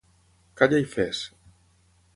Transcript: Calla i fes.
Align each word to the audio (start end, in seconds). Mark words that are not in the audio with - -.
Calla 0.61 0.79
i 0.85 0.89
fes. 0.95 1.21